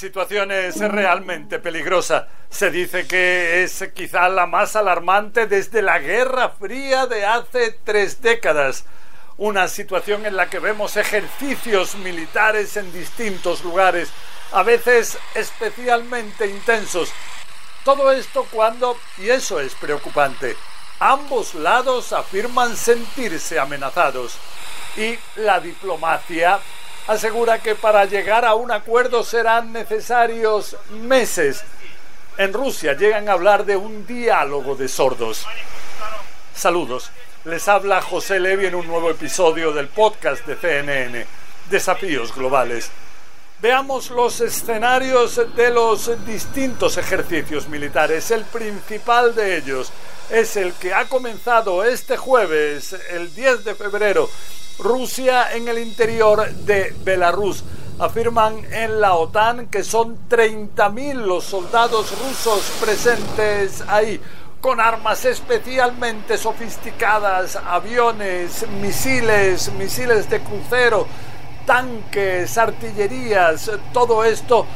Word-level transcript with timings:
situación 0.00 0.50
es 0.50 0.78
realmente 0.78 1.58
peligrosa. 1.58 2.26
Se 2.48 2.70
dice 2.70 3.06
que 3.06 3.62
es 3.62 3.84
quizá 3.94 4.30
la 4.30 4.46
más 4.46 4.74
alarmante 4.74 5.46
desde 5.46 5.82
la 5.82 5.98
Guerra 5.98 6.48
Fría 6.48 7.06
de 7.06 7.26
hace 7.26 7.78
tres 7.84 8.22
décadas. 8.22 8.86
Una 9.36 9.68
situación 9.68 10.24
en 10.24 10.36
la 10.36 10.48
que 10.48 10.58
vemos 10.58 10.96
ejercicios 10.96 11.96
militares 11.96 12.78
en 12.78 12.90
distintos 12.92 13.62
lugares, 13.62 14.10
a 14.52 14.62
veces 14.62 15.18
especialmente 15.34 16.46
intensos. 16.46 17.12
Todo 17.84 18.10
esto 18.10 18.46
cuando, 18.50 18.96
y 19.18 19.28
eso 19.28 19.60
es 19.60 19.74
preocupante, 19.74 20.56
ambos 20.98 21.54
lados 21.54 22.14
afirman 22.14 22.74
sentirse 22.74 23.58
amenazados. 23.58 24.38
Y 24.96 25.18
la 25.36 25.60
diplomacia 25.60 26.58
asegura 27.06 27.58
que 27.58 27.74
para 27.74 28.04
llegar 28.04 28.44
a 28.44 28.54
un 28.54 28.70
acuerdo 28.70 29.24
serán 29.24 29.72
necesarios 29.72 30.76
meses. 30.90 31.64
En 32.38 32.52
Rusia 32.52 32.94
llegan 32.94 33.28
a 33.28 33.32
hablar 33.32 33.64
de 33.64 33.76
un 33.76 34.06
diálogo 34.06 34.74
de 34.74 34.88
sordos. 34.88 35.46
Saludos, 36.54 37.10
les 37.44 37.68
habla 37.68 38.02
José 38.02 38.38
Levi 38.38 38.66
en 38.66 38.74
un 38.74 38.86
nuevo 38.86 39.10
episodio 39.10 39.72
del 39.72 39.88
podcast 39.88 40.46
de 40.46 40.56
CNN, 40.56 41.26
Desafíos 41.70 42.34
Globales. 42.34 42.90
Veamos 43.62 44.08
los 44.10 44.40
escenarios 44.40 45.38
de 45.54 45.70
los 45.70 46.24
distintos 46.24 46.96
ejercicios 46.96 47.68
militares. 47.68 48.30
El 48.30 48.44
principal 48.44 49.34
de 49.34 49.58
ellos 49.58 49.92
es 50.30 50.56
el 50.56 50.72
que 50.72 50.94
ha 50.94 51.06
comenzado 51.06 51.84
este 51.84 52.16
jueves, 52.16 52.96
el 53.10 53.34
10 53.34 53.64
de 53.64 53.74
febrero, 53.74 54.30
Rusia 54.80 55.52
en 55.52 55.68
el 55.68 55.78
interior 55.78 56.50
de 56.50 56.94
Belarus. 57.04 57.64
Afirman 57.98 58.64
en 58.72 59.00
la 59.00 59.14
OTAN 59.14 59.66
que 59.66 59.84
son 59.84 60.18
30.000 60.28 61.14
los 61.14 61.44
soldados 61.44 62.18
rusos 62.18 62.72
presentes 62.80 63.82
ahí, 63.88 64.18
con 64.60 64.80
armas 64.80 65.24
especialmente 65.26 66.38
sofisticadas, 66.38 67.56
aviones, 67.56 68.66
misiles, 68.80 69.70
misiles 69.74 70.30
de 70.30 70.40
crucero, 70.40 71.06
tanques, 71.66 72.56
artillerías, 72.56 73.70
todo 73.92 74.24
esto 74.24 74.66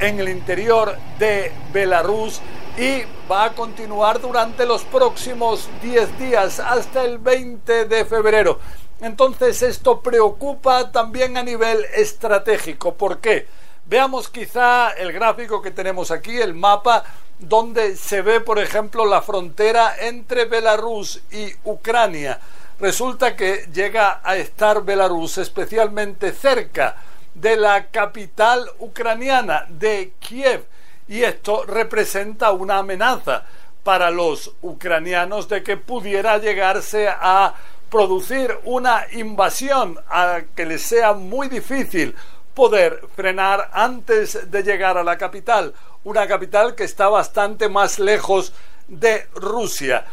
en 0.00 0.18
el 0.20 0.28
interior 0.28 0.96
de 1.18 1.52
Belarus 1.72 2.40
y 2.76 3.02
va 3.30 3.44
a 3.44 3.52
continuar 3.54 4.20
durante 4.20 4.66
los 4.66 4.82
próximos 4.84 5.68
10 5.82 6.18
días 6.18 6.60
hasta 6.60 7.04
el 7.04 7.18
20 7.18 7.86
de 7.86 8.04
febrero. 8.04 8.60
Entonces 9.00 9.62
esto 9.62 10.00
preocupa 10.00 10.92
también 10.92 11.36
a 11.36 11.42
nivel 11.42 11.84
estratégico. 11.94 12.94
¿Por 12.94 13.18
qué? 13.18 13.46
Veamos 13.86 14.28
quizá 14.28 14.90
el 14.90 15.12
gráfico 15.12 15.60
que 15.60 15.70
tenemos 15.70 16.10
aquí, 16.10 16.38
el 16.40 16.54
mapa, 16.54 17.04
donde 17.38 17.96
se 17.96 18.22
ve, 18.22 18.40
por 18.40 18.58
ejemplo, 18.58 19.04
la 19.04 19.22
frontera 19.22 19.94
entre 20.00 20.44
Belarus 20.44 21.22
y 21.30 21.52
Ucrania. 21.64 22.40
Resulta 22.78 23.36
que 23.36 23.68
llega 23.72 24.20
a 24.22 24.36
estar 24.36 24.84
Belarus 24.84 25.38
especialmente 25.38 26.32
cerca 26.32 26.96
de 27.34 27.56
la 27.56 27.86
capital 27.86 28.70
ucraniana, 28.78 29.66
de 29.68 30.12
Kiev, 30.20 30.64
y 31.08 31.22
esto 31.22 31.64
representa 31.64 32.52
una 32.52 32.78
amenaza 32.78 33.44
para 33.82 34.10
los 34.10 34.52
ucranianos 34.62 35.48
de 35.48 35.62
que 35.62 35.76
pudiera 35.76 36.38
llegarse 36.38 37.08
a 37.08 37.54
producir 37.88 38.58
una 38.64 39.06
invasión 39.12 39.98
a 40.08 40.40
que 40.54 40.66
les 40.66 40.82
sea 40.82 41.12
muy 41.12 41.48
difícil 41.48 42.14
poder 42.54 43.02
frenar 43.14 43.70
antes 43.72 44.50
de 44.50 44.62
llegar 44.62 44.98
a 44.98 45.04
la 45.04 45.18
capital, 45.18 45.74
una 46.04 46.26
capital 46.26 46.74
que 46.74 46.84
está 46.84 47.08
bastante 47.08 47.68
más 47.68 47.98
lejos 47.98 48.52
de 48.88 49.26
Rusia. 49.34 50.04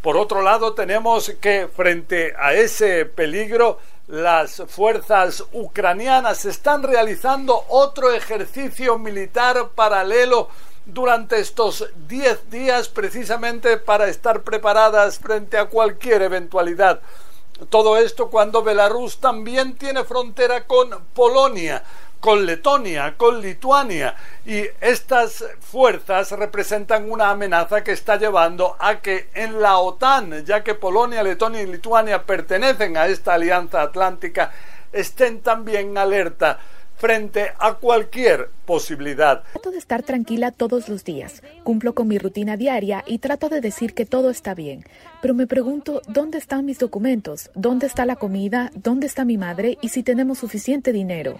Por 0.00 0.16
otro 0.16 0.42
lado, 0.42 0.74
tenemos 0.74 1.30
que 1.40 1.68
frente 1.74 2.34
a 2.38 2.54
ese 2.54 3.04
peligro, 3.04 3.78
las 4.08 4.62
fuerzas 4.66 5.44
ucranianas 5.52 6.44
están 6.44 6.82
realizando 6.82 7.64
otro 7.68 8.12
ejercicio 8.12 8.98
militar 8.98 9.70
paralelo 9.74 10.48
durante 10.84 11.38
estos 11.38 11.88
10 12.08 12.50
días 12.50 12.88
precisamente 12.88 13.76
para 13.76 14.08
estar 14.08 14.42
preparadas 14.42 15.18
frente 15.18 15.56
a 15.56 15.66
cualquier 15.66 16.22
eventualidad. 16.22 17.00
Todo 17.70 17.96
esto 17.96 18.28
cuando 18.28 18.62
Belarus 18.64 19.18
también 19.18 19.76
tiene 19.76 20.02
frontera 20.02 20.66
con 20.66 20.90
Polonia, 21.14 21.84
con 22.22 22.46
Letonia, 22.46 23.16
con 23.16 23.40
Lituania. 23.40 24.14
Y 24.46 24.62
estas 24.80 25.44
fuerzas 25.58 26.30
representan 26.30 27.10
una 27.10 27.30
amenaza 27.30 27.82
que 27.82 27.90
está 27.90 28.14
llevando 28.16 28.76
a 28.78 29.00
que 29.00 29.28
en 29.34 29.60
la 29.60 29.78
OTAN, 29.78 30.44
ya 30.44 30.62
que 30.62 30.76
Polonia, 30.76 31.24
Letonia 31.24 31.62
y 31.62 31.66
Lituania 31.66 32.22
pertenecen 32.22 32.96
a 32.96 33.06
esta 33.06 33.34
alianza 33.34 33.82
atlántica, 33.82 34.52
estén 34.92 35.40
también 35.40 35.98
alerta 35.98 36.60
frente 37.02 37.52
a 37.58 37.74
cualquier 37.74 38.48
posibilidad. 38.64 39.42
Trato 39.54 39.72
de 39.72 39.78
estar 39.78 40.04
tranquila 40.04 40.52
todos 40.52 40.88
los 40.88 41.02
días, 41.02 41.42
cumplo 41.64 41.94
con 41.94 42.06
mi 42.06 42.16
rutina 42.16 42.56
diaria 42.56 43.02
y 43.08 43.18
trato 43.18 43.48
de 43.48 43.60
decir 43.60 43.92
que 43.92 44.06
todo 44.06 44.30
está 44.30 44.54
bien, 44.54 44.84
pero 45.20 45.34
me 45.34 45.48
pregunto 45.48 46.00
dónde 46.06 46.38
están 46.38 46.64
mis 46.64 46.78
documentos, 46.78 47.50
dónde 47.56 47.88
está 47.88 48.06
la 48.06 48.14
comida, 48.14 48.70
dónde 48.76 49.08
está 49.08 49.24
mi 49.24 49.36
madre 49.36 49.78
y 49.82 49.88
si 49.88 50.04
tenemos 50.04 50.38
suficiente 50.38 50.92
dinero. 50.92 51.38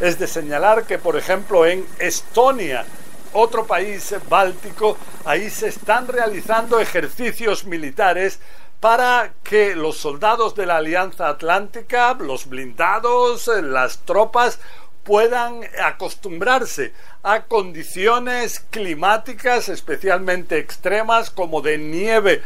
Es 0.00 0.20
de 0.20 0.28
señalar 0.28 0.84
que, 0.84 0.98
por 0.98 1.16
ejemplo, 1.16 1.66
en 1.66 1.84
Estonia, 1.98 2.84
otro 3.32 3.66
país 3.66 4.14
báltico, 4.28 4.96
ahí 5.24 5.50
se 5.50 5.66
están 5.66 6.06
realizando 6.06 6.78
ejercicios 6.78 7.64
militares 7.64 8.38
para 8.78 9.32
que 9.44 9.76
los 9.76 9.96
soldados 9.96 10.56
de 10.56 10.66
la 10.66 10.78
Alianza 10.78 11.28
Atlántica, 11.28 12.14
los 12.14 12.48
blindados, 12.48 13.48
las 13.62 13.98
tropas, 13.98 14.58
puedan 15.04 15.62
acostumbrarse 15.82 16.92
a 17.22 17.42
condiciones 17.44 18.60
climáticas 18.70 19.68
especialmente 19.68 20.58
extremas 20.58 21.30
como 21.30 21.60
de 21.60 21.78
nieve 21.78 22.42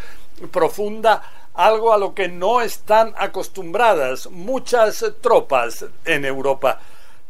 profunda, 0.51 1.23
algo 1.55 1.93
a 1.93 1.99
lo 1.99 2.15
que 2.15 2.29
no 2.29 2.61
están 2.61 3.15
acostumbradas 3.17 4.31
muchas 4.31 5.05
tropas 5.21 5.87
en 6.05 6.25
Europa. 6.25 6.81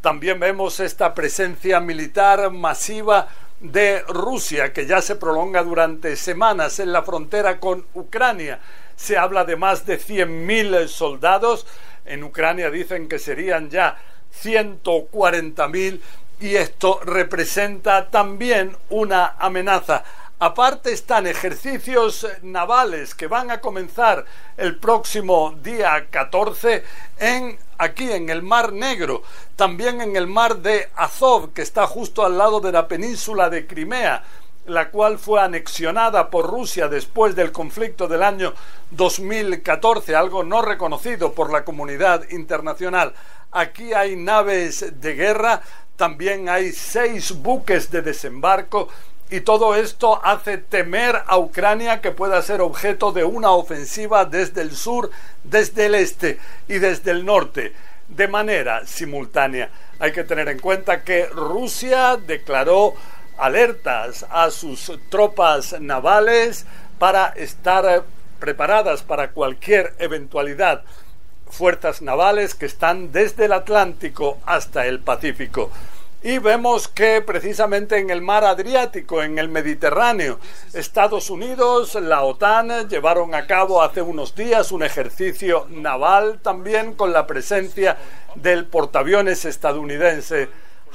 También 0.01 0.39
vemos 0.39 0.81
esta 0.81 1.15
presencia 1.15 1.81
militar 1.81 2.51
masiva 2.51 3.29
de 3.61 4.03
Rusia 4.03 4.73
que 4.73 4.87
ya 4.87 5.01
se 5.01 5.17
prolonga 5.17 5.63
durante 5.63 6.17
semanas 6.17 6.79
en 6.79 6.93
la 6.93 7.03
frontera 7.03 7.59
con 7.59 7.87
Ucrania. 7.95 8.61
Se 8.95 9.17
habla 9.17 9.45
de 9.45 9.57
más 9.57 9.87
de 9.87 9.99
100.000 9.99 10.89
soldados. 10.89 11.67
En 12.05 12.23
Ucrania 12.23 12.71
dicen 12.71 13.09
que 13.09 13.19
serían 13.19 13.71
ya 13.71 13.99
140.000 14.43 16.01
y 16.41 16.57
esto 16.57 17.01
representa 17.05 18.09
también 18.11 18.77
una 18.91 19.37
amenaza. 19.39 20.05
Aparte 20.39 20.93
están 20.93 21.27
ejercicios 21.27 22.27
navales 22.43 23.15
que 23.15 23.27
van 23.27 23.51
a 23.51 23.61
comenzar 23.61 24.27
el 24.59 24.77
próximo 24.77 25.55
día 25.63 26.09
14 26.11 26.85
en 27.19 27.59
aquí 27.79 28.13
en 28.13 28.29
el 28.29 28.43
Mar 28.43 28.73
Negro, 28.73 29.23
también 29.55 30.03
en 30.03 30.15
el 30.15 30.27
Mar 30.27 30.59
de 30.59 30.91
Azov, 30.95 31.53
que 31.55 31.63
está 31.63 31.87
justo 31.87 32.25
al 32.25 32.37
lado 32.37 32.61
de 32.61 32.73
la 32.73 32.87
península 32.87 33.49
de 33.49 33.67
Crimea, 33.67 34.25
la 34.67 34.91
cual 34.91 35.19
fue 35.19 35.41
anexionada 35.41 36.31
por 36.31 36.47
Rusia 36.47 36.89
después 36.89 37.35
del 37.35 37.53
conflicto 37.53 38.09
del 38.09 38.23
año 38.23 38.53
2014, 38.91 40.15
algo 40.15 40.45
no 40.45 40.63
reconocido 40.63 41.33
por 41.33 41.53
la 41.53 41.65
comunidad 41.65 42.29
internacional. 42.31 43.15
Aquí 43.53 43.93
hay 43.93 44.17
naves 44.17 45.01
de 45.01 45.15
guerra, 45.15 45.63
también 45.97 46.49
hay 46.49 46.73
seis 46.73 47.33
buques 47.33 47.91
de 47.91 48.03
desembarco 48.03 48.89
y 49.31 49.41
todo 49.41 49.75
esto 49.75 50.21
hace 50.25 50.59
temer 50.59 51.23
a 51.27 51.39
Ucrania 51.39 52.01
que 52.01 52.13
pueda 52.13 52.41
ser 52.43 52.61
objeto 52.61 53.13
de 53.13 53.25
una 53.25 53.51
ofensiva 53.51 54.25
desde 54.25 54.63
el 54.63 54.77
sur, 54.77 55.11
desde 55.43 55.87
el 55.87 55.97
este 55.97 56.39
y 56.69 56.79
desde 56.79 57.11
el 57.11 57.25
norte, 57.25 57.73
de 58.09 58.29
manera 58.29 58.87
simultánea. 58.87 59.71
Hay 59.99 60.13
que 60.13 60.25
tener 60.25 60.49
en 60.49 60.61
cuenta 60.61 61.03
que 61.03 61.27
Rusia 61.27 62.17
declaró 62.17 62.95
alertas 63.39 64.27
a 64.31 64.51
sus 64.51 64.93
tropas 65.11 65.81
navales 65.81 66.67
para 66.99 67.29
estar 67.29 68.05
preparadas 68.39 69.03
para 69.03 69.31
cualquier 69.31 69.95
eventualidad 69.99 70.83
fuerzas 71.49 72.03
navales 72.03 72.55
que 72.55 72.67
están 72.67 73.13
desde 73.13 73.47
el 73.47 73.53
Atlántico 73.53 74.39
hasta 74.45 74.87
el 74.87 75.01
Pacífico. 75.01 75.71
Y 76.23 76.39
vemos 76.39 76.89
que 76.89 77.23
precisamente 77.23 77.99
en 77.99 78.11
el 78.11 78.21
mar 78.21 78.45
Adriático, 78.45 79.23
en 79.23 79.39
el 79.39 79.49
Mediterráneo, 79.49 80.41
Estados 80.73 81.31
Unidos, 81.31 81.95
la 81.95 82.23
OTAN 82.23 82.89
llevaron 82.89 83.35
a 83.35 83.47
cabo 83.47 83.81
hace 83.81 84.03
unos 84.03 84.35
días 84.35 84.73
un 84.73 84.83
ejercicio 84.83 85.67
naval 85.71 86.41
también 86.43 86.95
con 86.95 87.13
la 87.13 87.27
presencia 87.27 87.97
del 88.35 88.67
portaaviones 88.67 89.45
estadounidense 89.45 90.49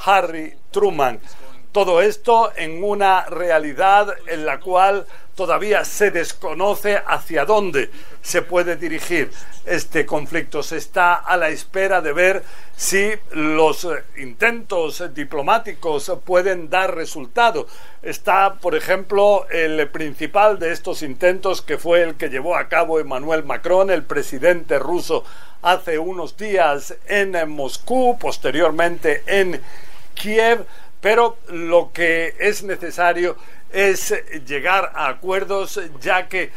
Harry 0.06 0.54
Truman. 0.72 1.20
Todo 1.72 2.02
esto 2.02 2.52
en 2.58 2.84
una 2.84 3.26
realidad 3.26 4.14
en 4.28 4.46
la 4.46 4.60
cual 4.60 5.06
todavía 5.36 5.86
se 5.86 6.12
desconoce 6.12 7.02
hacia 7.08 7.46
dónde 7.46 7.90
se 8.22 8.42
puede 8.42 8.76
dirigir 8.76 9.32
este 9.66 10.06
conflicto. 10.06 10.64
Se 10.64 10.76
está 10.76 11.14
a 11.14 11.38
la 11.38 11.48
espera 11.48 12.02
de 12.02 12.12
ver 12.12 12.44
si 12.76 13.12
los 13.32 13.88
intentos 14.18 15.02
diplomáticos 15.14 16.12
pueden 16.26 16.70
dar 16.70 16.94
resultado. 16.94 17.68
Está, 18.02 18.56
por 18.56 18.76
ejemplo, 18.76 19.48
el 19.50 19.88
principal 19.90 20.60
de 20.60 20.74
estos 20.74 21.02
intentos, 21.04 21.62
que 21.62 21.78
fue 21.78 22.04
el 22.04 22.16
que 22.16 22.30
llevó 22.30 22.58
a 22.58 22.68
cabo 22.68 23.00
Emmanuel 23.00 23.44
Macron, 23.44 23.92
el 23.92 24.04
presidente 24.04 24.78
ruso, 24.78 25.24
hace 25.62 26.00
unos 26.00 26.36
días 26.36 26.96
en 27.08 27.50
Moscú, 27.50 28.18
posteriormente 28.20 29.24
en 29.26 29.62
Kiev, 30.16 30.66
pero 31.02 31.38
lo 31.50 31.92
que 31.92 32.36
es 32.40 32.64
necesario 32.64 33.36
es 33.72 34.14
llegar 34.46 34.92
a 34.96 35.08
acuerdos 35.08 35.80
ya 36.00 36.30
que 36.30 36.52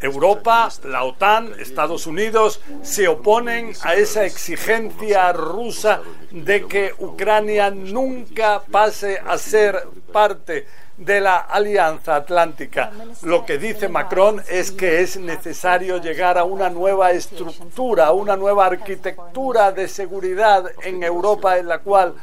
Europa, 0.00 0.68
la 0.84 1.04
OTAN, 1.04 1.54
Estados 1.60 2.08
Unidos 2.08 2.60
se 2.82 3.06
oponen 3.06 3.72
a 3.82 3.94
esa 3.94 4.24
exigencia 4.24 5.32
rusa 5.32 6.00
de 6.32 6.66
que 6.66 6.92
Ucrania 6.98 7.70
nunca 7.70 8.62
pase 8.68 9.20
a 9.24 9.38
ser 9.38 9.86
parte 10.12 10.66
de 10.96 11.20
la 11.20 11.38
Alianza 11.38 12.16
Atlántica. 12.16 12.90
Lo 13.22 13.46
que 13.46 13.58
dice 13.58 13.88
Macron 13.88 14.42
es 14.48 14.72
que 14.72 15.02
es 15.02 15.16
necesario 15.18 15.98
llegar 15.98 16.36
a 16.36 16.44
una 16.44 16.68
nueva 16.68 17.12
estructura, 17.12 18.10
una 18.10 18.36
nueva 18.36 18.66
arquitectura 18.66 19.70
de 19.70 19.86
seguridad 19.86 20.64
en 20.82 21.02
Europa 21.04 21.58
en 21.58 21.68
la 21.68 21.78
cual 21.78 22.14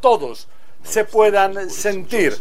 todos 0.00 0.46
se 0.84 1.04
puedan 1.04 1.70
sentir 1.70 2.36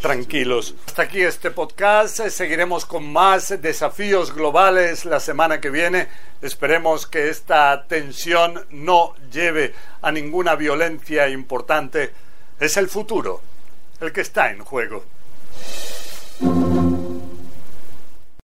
tranquilos. 0.00 0.74
Hasta 0.86 1.02
aquí 1.02 1.22
este 1.22 1.50
podcast. 1.50 2.20
Seguiremos 2.28 2.84
con 2.84 3.10
más 3.10 3.60
desafíos 3.60 4.34
globales 4.34 5.04
la 5.04 5.20
semana 5.20 5.60
que 5.60 5.70
viene. 5.70 6.08
Esperemos 6.42 7.06
que 7.06 7.30
esta 7.30 7.86
tensión 7.86 8.66
no 8.70 9.14
lleve 9.32 9.74
a 10.02 10.12
ninguna 10.12 10.54
violencia 10.54 11.28
importante. 11.28 12.12
Es 12.60 12.76
el 12.76 12.88
futuro 12.88 13.40
el 14.00 14.12
que 14.12 14.20
está 14.20 14.50
en 14.50 14.60
juego. 14.60 15.04